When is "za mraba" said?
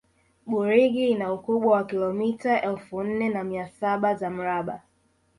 4.15-4.81